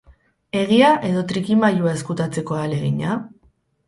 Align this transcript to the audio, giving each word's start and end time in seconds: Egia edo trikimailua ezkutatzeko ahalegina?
Egia 0.59 0.87
edo 1.09 1.21
trikimailua 1.31 1.93
ezkutatzeko 1.97 2.57
ahalegina? 2.61 3.19